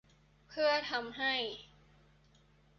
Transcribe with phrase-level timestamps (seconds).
[0.49, 1.33] เพื่อทำให้